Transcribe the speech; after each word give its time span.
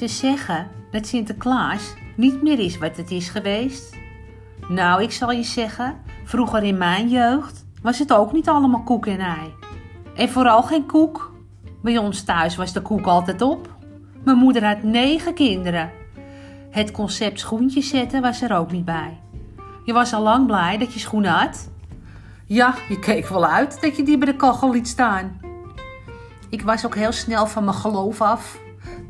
Ze 0.00 0.08
zeggen 0.08 0.68
dat 0.90 1.06
Sinterklaas 1.06 1.94
niet 2.16 2.42
meer 2.42 2.58
is 2.58 2.78
wat 2.78 2.96
het 2.96 3.10
is 3.10 3.28
geweest. 3.28 3.96
Nou, 4.68 5.02
ik 5.02 5.12
zal 5.12 5.30
je 5.30 5.42
zeggen, 5.42 5.96
vroeger 6.24 6.62
in 6.62 6.78
mijn 6.78 7.08
jeugd 7.08 7.66
was 7.82 7.98
het 7.98 8.12
ook 8.12 8.32
niet 8.32 8.48
allemaal 8.48 8.82
koek 8.82 9.06
en 9.06 9.18
ei. 9.18 9.54
En 10.14 10.28
vooral 10.28 10.62
geen 10.62 10.86
koek. 10.86 11.34
Bij 11.82 11.98
ons 11.98 12.22
thuis 12.22 12.56
was 12.56 12.72
de 12.72 12.82
koek 12.82 13.06
altijd 13.06 13.42
op. 13.42 13.74
Mijn 14.24 14.36
moeder 14.36 14.66
had 14.66 14.82
negen 14.82 15.34
kinderen. 15.34 15.90
Het 16.70 16.90
concept 16.90 17.40
schoentjes 17.40 17.88
zetten 17.88 18.22
was 18.22 18.42
er 18.42 18.56
ook 18.56 18.72
niet 18.72 18.84
bij. 18.84 19.20
Je 19.84 19.92
was 19.92 20.12
al 20.12 20.22
lang 20.22 20.46
blij 20.46 20.78
dat 20.78 20.92
je 20.92 21.00
schoenen 21.00 21.30
had. 21.30 21.70
Ja, 22.46 22.74
je 22.88 22.98
keek 22.98 23.28
wel 23.28 23.46
uit 23.46 23.80
dat 23.80 23.96
je 23.96 24.02
die 24.02 24.18
bij 24.18 24.32
de 24.32 24.36
kachel 24.36 24.70
liet 24.72 24.88
staan. 24.88 25.40
Ik 26.48 26.62
was 26.62 26.86
ook 26.86 26.94
heel 26.94 27.12
snel 27.12 27.46
van 27.46 27.64
mijn 27.64 27.76
geloof 27.76 28.20
af. 28.20 28.58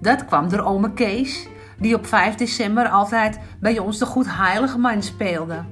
Dat 0.01 0.25
kwam 0.25 0.49
door 0.49 0.61
ome 0.61 0.93
Kees, 0.93 1.47
die 1.79 1.95
op 1.95 2.07
5 2.07 2.35
december 2.35 2.89
altijd 2.89 3.41
bij 3.61 3.79
ons 3.79 3.99
de 3.99 4.07
goed 4.07 4.27
heilige 4.29 4.79
man 4.79 5.03
speelde. 5.03 5.65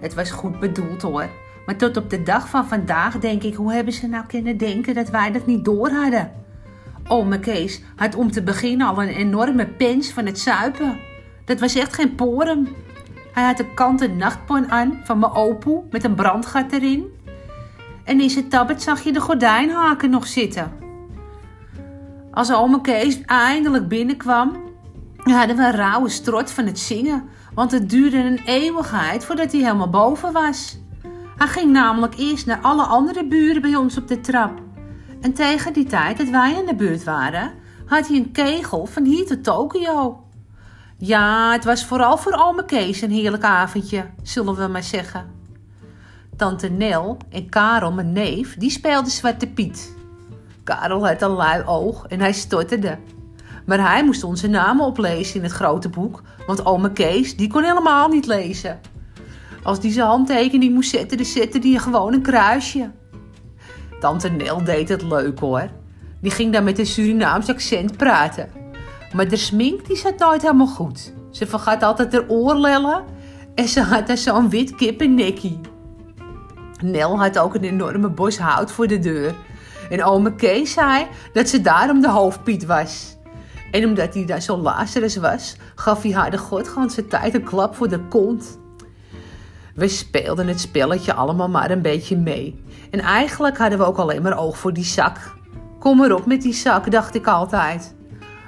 Het 0.00 0.14
was 0.14 0.30
goed 0.30 0.60
bedoeld 0.60 1.02
hoor, 1.02 1.28
maar 1.66 1.76
tot 1.76 1.96
op 1.96 2.10
de 2.10 2.22
dag 2.22 2.48
van 2.48 2.66
vandaag 2.66 3.18
denk 3.18 3.42
ik, 3.42 3.54
hoe 3.54 3.72
hebben 3.72 3.92
ze 3.92 4.08
nou 4.08 4.26
kunnen 4.26 4.56
denken 4.56 4.94
dat 4.94 5.10
wij 5.10 5.32
dat 5.32 5.46
niet 5.46 5.64
door 5.64 5.90
hadden? 5.90 6.32
Ome 7.08 7.40
Kees 7.40 7.82
had 7.96 8.14
om 8.14 8.30
te 8.30 8.42
beginnen 8.42 8.86
al 8.86 9.02
een 9.02 9.08
enorme 9.08 9.66
pens 9.66 10.10
van 10.10 10.26
het 10.26 10.38
zuipen. 10.38 10.98
Dat 11.44 11.60
was 11.60 11.74
echt 11.74 11.94
geen 11.94 12.14
porum. 12.14 12.68
Hij 13.32 13.44
had 13.44 13.58
een 13.58 13.74
kanten 13.74 14.16
nachtpon 14.16 14.70
aan 14.70 15.00
van 15.04 15.18
mijn 15.18 15.32
opoe 15.32 15.82
met 15.90 16.04
een 16.04 16.14
brandgat 16.14 16.72
erin. 16.72 17.04
En 18.04 18.20
in 18.20 18.30
zijn 18.30 18.48
tabbet 18.48 18.82
zag 18.82 19.00
je 19.00 19.12
de 19.12 19.20
gordijnhaken 19.20 20.10
nog 20.10 20.26
zitten. 20.26 20.83
Als 22.34 22.52
ome 22.52 22.80
Kees 22.80 23.20
eindelijk 23.20 23.88
binnenkwam, 23.88 24.56
hadden 25.16 25.56
we 25.56 25.62
een 25.62 25.70
rauwe 25.70 26.08
strot 26.08 26.50
van 26.50 26.66
het 26.66 26.78
zingen. 26.78 27.24
Want 27.54 27.70
het 27.70 27.90
duurde 27.90 28.16
een 28.16 28.40
eeuwigheid 28.44 29.24
voordat 29.24 29.52
hij 29.52 29.60
helemaal 29.60 29.90
boven 29.90 30.32
was. 30.32 30.78
Hij 31.36 31.46
ging 31.46 31.72
namelijk 31.72 32.18
eerst 32.18 32.46
naar 32.46 32.60
alle 32.60 32.82
andere 32.82 33.26
buren 33.26 33.62
bij 33.62 33.76
ons 33.76 33.96
op 33.96 34.08
de 34.08 34.20
trap. 34.20 34.60
En 35.20 35.32
tegen 35.32 35.72
die 35.72 35.84
tijd 35.84 36.16
dat 36.16 36.28
wij 36.28 36.54
in 36.54 36.66
de 36.66 36.74
buurt 36.74 37.04
waren, 37.04 37.52
had 37.86 38.08
hij 38.08 38.16
een 38.16 38.32
kegel 38.32 38.86
van 38.86 39.04
hier 39.04 39.26
tot 39.26 39.44
Tokio. 39.44 40.24
Ja, 40.98 41.52
het 41.52 41.64
was 41.64 41.86
vooral 41.86 42.16
voor 42.16 42.32
ome 42.32 42.64
Kees 42.64 43.00
een 43.00 43.10
heerlijk 43.10 43.44
avondje, 43.44 44.06
zullen 44.22 44.54
we 44.54 44.66
maar 44.66 44.82
zeggen. 44.82 45.26
Tante 46.36 46.68
Nel 46.68 47.16
en 47.30 47.48
Karel, 47.48 47.92
mijn 47.92 48.12
neef, 48.12 48.56
die 48.56 48.70
speelden 48.70 49.10
Zwarte 49.10 49.46
Piet. 49.46 49.94
Karel 50.64 51.06
had 51.06 51.22
een 51.22 51.30
lui 51.30 51.62
oog 51.64 52.06
en 52.06 52.20
hij 52.20 52.32
stotterde. 52.32 52.98
Maar 53.66 53.90
hij 53.90 54.04
moest 54.04 54.24
onze 54.24 54.48
namen 54.48 54.86
oplezen 54.86 55.36
in 55.36 55.42
het 55.42 55.52
grote 55.52 55.88
boek, 55.88 56.22
want 56.46 56.66
ome 56.66 56.92
Kees, 56.92 57.36
die 57.36 57.48
kon 57.48 57.62
helemaal 57.62 58.08
niet 58.08 58.26
lezen. 58.26 58.80
Als 59.62 59.80
die 59.80 59.92
zijn 59.92 60.06
handtekening 60.06 60.74
moest 60.74 60.90
zetten, 60.90 61.16
dan 61.16 61.26
zette 61.26 61.58
hij 61.58 61.78
gewoon 61.78 62.12
een 62.12 62.22
kruisje. 62.22 62.90
Tante 64.00 64.28
Nel 64.28 64.64
deed 64.64 64.88
het 64.88 65.02
leuk 65.02 65.38
hoor. 65.38 65.68
Die 66.20 66.30
ging 66.30 66.52
dan 66.52 66.64
met 66.64 66.78
een 66.78 66.86
Surinaams 66.86 67.48
accent 67.48 67.96
praten. 67.96 68.48
Maar 69.14 69.28
de 69.28 69.36
smink 69.36 69.86
die 69.86 69.96
zat 69.96 70.18
nooit 70.18 70.42
helemaal 70.42 70.66
goed. 70.66 71.12
Ze 71.30 71.46
vergat 71.46 71.82
altijd 71.82 72.12
haar 72.12 72.28
oorlellen 72.28 73.04
en 73.54 73.68
ze 73.68 73.80
had 73.80 74.06
daar 74.06 74.16
zo'n 74.16 74.50
wit 74.50 74.74
kippennekkie. 74.74 75.60
Nel 76.82 77.18
had 77.18 77.38
ook 77.38 77.54
een 77.54 77.64
enorme 77.64 78.08
bos 78.08 78.38
hout 78.38 78.72
voor 78.72 78.86
de 78.86 78.98
deur. 78.98 79.34
En 79.90 80.04
ome 80.04 80.34
Kees 80.34 80.72
zei 80.72 81.06
dat 81.32 81.48
ze 81.48 81.60
daarom 81.60 82.00
de 82.00 82.10
hoofdpiet 82.10 82.66
was. 82.66 83.16
En 83.70 83.84
omdat 83.84 84.14
hij 84.14 84.24
daar 84.24 84.40
zo 84.40 84.56
Lazarus 84.56 85.16
was, 85.16 85.56
gaf 85.74 86.02
hij 86.02 86.12
haar 86.12 86.30
de 86.30 86.38
godganse 86.38 87.06
tijd 87.06 87.34
een 87.34 87.44
klap 87.44 87.74
voor 87.74 87.88
de 87.88 88.00
kont. 88.08 88.58
We 89.74 89.88
speelden 89.88 90.46
het 90.48 90.60
spelletje 90.60 91.14
allemaal 91.14 91.48
maar 91.48 91.70
een 91.70 91.82
beetje 91.82 92.16
mee. 92.16 92.62
En 92.90 93.00
eigenlijk 93.00 93.58
hadden 93.58 93.78
we 93.78 93.84
ook 93.84 93.96
alleen 93.96 94.22
maar 94.22 94.38
oog 94.38 94.58
voor 94.58 94.72
die 94.72 94.84
zak. 94.84 95.34
Kom 95.78 96.04
erop 96.04 96.26
met 96.26 96.42
die 96.42 96.54
zak, 96.54 96.90
dacht 96.90 97.14
ik 97.14 97.26
altijd. 97.26 97.94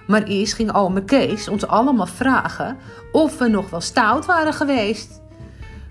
Maar 0.06 0.22
eerst 0.22 0.54
ging 0.54 0.74
ome 0.74 1.04
Kees 1.04 1.48
ons 1.48 1.66
allemaal 1.66 2.06
vragen 2.06 2.76
of 3.12 3.38
we 3.38 3.48
nog 3.48 3.70
wel 3.70 3.80
stout 3.80 4.26
waren 4.26 4.52
geweest. 4.52 5.20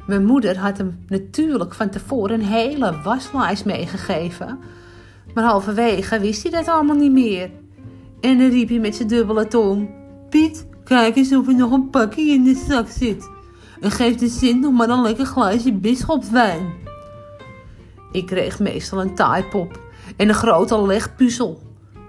Mijn 0.07 0.25
moeder 0.25 0.57
had 0.57 0.77
hem 0.77 1.05
natuurlijk 1.07 1.73
van 1.73 1.89
tevoren 1.89 2.33
een 2.39 2.45
hele 2.45 3.01
waslijst 3.03 3.65
meegegeven. 3.65 4.59
Maar 5.35 5.43
halverwege 5.43 6.19
wist 6.19 6.41
hij 6.41 6.51
dat 6.51 6.67
allemaal 6.67 6.95
niet 6.95 7.11
meer. 7.11 7.49
En 8.21 8.37
dan 8.37 8.49
riep 8.49 8.69
hij 8.69 8.79
met 8.79 8.95
zijn 8.95 9.07
dubbele 9.07 9.47
tong: 9.47 9.89
Piet, 10.29 10.67
kijk 10.83 11.15
eens 11.15 11.33
of 11.33 11.47
er 11.47 11.55
nog 11.55 11.71
een 11.71 11.89
pakje 11.89 12.21
in 12.21 12.43
de 12.43 12.63
zak 12.67 12.87
zit. 12.89 13.29
En 13.79 13.91
geef 13.91 14.15
de 14.15 14.29
Sint 14.29 14.61
nog 14.61 14.71
maar 14.71 14.89
een 14.89 15.01
lekker 15.01 15.25
glaasje 15.25 15.73
bisschopswijn. 15.73 16.73
Ik 18.11 18.25
kreeg 18.25 18.59
meestal 18.59 19.01
een 19.01 19.15
taaipop 19.15 19.79
en 20.17 20.29
een 20.29 20.35
grote 20.35 20.85
legpuzzel. 20.85 21.61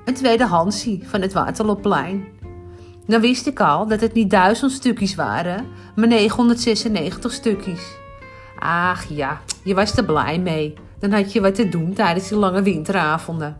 Een 0.05 0.15
tweede 0.15 0.47
Hansie 0.47 1.03
van 1.07 1.21
het 1.21 1.33
Waterloopplein. 1.33 2.25
Dan 3.07 3.21
wist 3.21 3.47
ik 3.47 3.61
al 3.61 3.87
dat 3.87 4.01
het 4.01 4.13
niet 4.13 4.31
duizend 4.31 4.73
stukjes 4.73 5.15
waren, 5.15 5.67
maar 5.97 6.09
996 6.09 7.33
stukjes. 7.33 7.97
Ach 8.59 9.05
ja, 9.09 9.41
je 9.63 9.75
was 9.75 9.97
er 9.97 10.05
blij 10.05 10.39
mee. 10.39 10.75
Dan 10.99 11.12
had 11.12 11.33
je 11.33 11.41
wat 11.41 11.55
te 11.55 11.69
doen 11.69 11.93
tijdens 11.93 12.29
die 12.29 12.39
lange 12.39 12.62
winteravonden. 12.62 13.57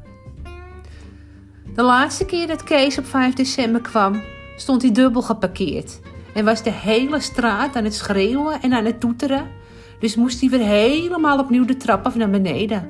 De 1.75 1.83
laatste 1.83 2.25
keer 2.25 2.47
dat 2.47 2.65
Kees 2.65 2.99
op 2.99 3.07
5 3.07 3.35
december 3.35 3.81
kwam, 3.81 4.23
stond 4.57 4.83
hij 4.83 4.93
dubbel 4.93 5.23
geparkeerd. 5.23 6.01
En 6.35 6.45
was 6.45 6.63
de 6.63 6.71
hele 6.73 7.21
straat 7.21 7.77
aan 7.77 7.85
het 7.85 7.95
schreeuwen 7.95 8.63
en 8.63 8.73
aan 8.73 8.85
het 8.85 9.01
toeteren. 9.01 9.47
Dus 9.99 10.17
moest 10.17 10.41
hij 10.41 10.51
weer 10.51 10.67
helemaal 10.67 11.39
opnieuw 11.39 11.65
de 11.65 11.77
trap 11.77 12.07
af 12.07 12.15
naar 12.15 12.31
beneden. 12.31 12.89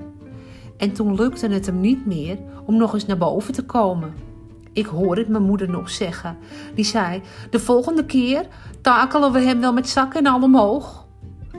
En 0.77 0.93
toen 0.93 1.15
lukte 1.15 1.49
het 1.49 1.67
hem 1.67 1.81
niet 1.81 2.07
meer 2.07 2.39
om 2.65 2.77
nog 2.77 2.95
eens 2.95 3.07
naar 3.07 3.19
boven 3.19 3.53
te 3.55 3.65
komen. 3.65 4.15
Ik 4.73 4.87
hoor 4.87 5.17
het 5.17 5.29
mijn 5.29 5.43
moeder 5.43 5.71
nog 5.71 5.91
zeggen. 5.91 6.39
Die 6.75 6.85
zei: 6.85 7.21
De 7.51 7.61
volgende 7.61 8.05
keer 8.05 8.47
takelen 8.81 9.33
we 9.33 9.41
hem 9.41 9.61
wel 9.61 9.73
met 9.73 9.89
zakken 9.89 10.25
en 10.25 10.33
al 10.33 10.43
omhoog. 10.43 11.07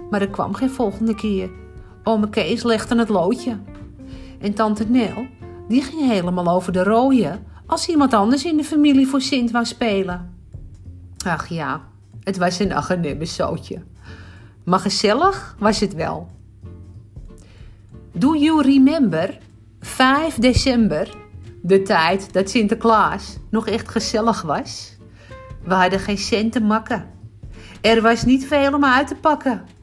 Maar 0.09 0.21
er 0.21 0.29
kwam 0.29 0.53
geen 0.53 0.69
volgende 0.69 1.15
keer. 1.15 1.49
Ome 2.07 2.29
Kees 2.29 2.63
legde 2.63 2.97
het 2.97 3.09
loodje. 3.09 3.57
En 4.39 4.53
tante 4.53 4.85
Nel, 4.89 5.27
die 5.67 5.81
ging 5.81 6.11
helemaal 6.11 6.47
over 6.47 6.73
de 6.73 6.83
rode 6.83 7.39
als 7.65 7.87
iemand 7.87 8.13
anders 8.13 8.45
in 8.45 8.57
de 8.57 8.63
familie 8.63 9.07
voor 9.07 9.21
Sint 9.21 9.51
wou 9.51 9.65
spelen. 9.65 10.35
Ach 11.25 11.47
ja, 11.47 11.81
het 12.23 12.37
was 12.37 12.59
een 12.59 12.73
agenebbesootje. 12.73 13.83
Maar 14.63 14.79
gezellig 14.79 15.55
was 15.59 15.79
het 15.79 15.93
wel. 15.93 16.27
Do 18.11 18.35
you 18.35 18.61
remember 18.61 19.37
5 19.79 20.35
december, 20.35 21.15
de 21.61 21.81
tijd 21.81 22.33
dat 22.33 22.49
Sinterklaas 22.49 23.37
nog 23.49 23.67
echt 23.67 23.89
gezellig 23.89 24.41
was? 24.41 24.97
We 25.63 25.73
hadden 25.73 25.99
geen 25.99 26.17
cent 26.17 26.51
te 26.51 26.61
makken. 26.61 27.09
Er 27.81 28.01
was 28.01 28.23
niet 28.23 28.47
veel 28.47 28.73
om 28.73 28.85
uit 28.85 29.07
te 29.07 29.15
pakken. 29.15 29.75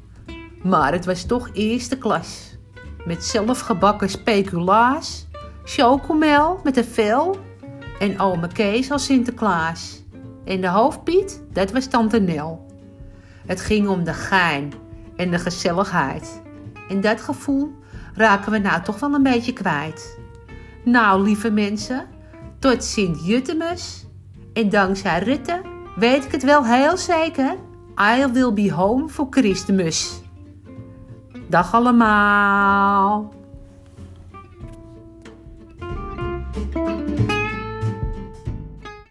Maar 0.64 0.92
het 0.92 1.04
was 1.04 1.24
toch 1.24 1.50
eerste 1.52 1.98
klas. 1.98 2.56
Met 3.04 3.24
zelfgebakken 3.24 4.10
speculaas, 4.10 5.26
chocomel 5.64 6.60
met 6.62 6.76
een 6.76 6.84
vel 6.84 7.36
en 7.98 8.20
ome 8.20 8.48
Kees 8.48 8.90
als 8.90 9.04
Sinterklaas. 9.04 10.02
En 10.44 10.60
de 10.60 10.68
hoofdpiet, 10.68 11.42
dat 11.52 11.72
was 11.72 11.86
tante 11.86 12.20
Nel. 12.20 12.66
Het 13.46 13.60
ging 13.60 13.88
om 13.88 14.04
de 14.04 14.12
gein 14.12 14.72
en 15.16 15.30
de 15.30 15.38
gezelligheid. 15.38 16.42
En 16.88 17.00
dat 17.00 17.20
gevoel 17.20 17.74
raken 18.14 18.52
we 18.52 18.58
nou 18.58 18.82
toch 18.82 19.00
wel 19.00 19.14
een 19.14 19.22
beetje 19.22 19.52
kwijt. 19.52 20.18
Nou, 20.84 21.22
lieve 21.22 21.50
mensen, 21.50 22.06
tot 22.58 22.84
Sint-Jutemus. 22.84 24.06
En 24.52 24.68
dankzij 24.68 25.18
Rutte 25.18 25.60
weet 25.96 26.24
ik 26.24 26.32
het 26.32 26.42
wel 26.42 26.64
heel 26.64 26.96
zeker. 26.96 27.56
I 28.18 28.26
will 28.32 28.52
be 28.52 28.72
home 28.72 29.08
for 29.08 29.26
Christmas. 29.30 30.23
Dag 31.54 31.70
allemaal. 31.74 33.30